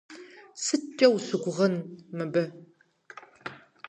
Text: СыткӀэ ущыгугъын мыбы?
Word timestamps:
СыткӀэ 0.63 1.07
ущыгугъын 1.15 1.73
мыбы? 2.17 2.43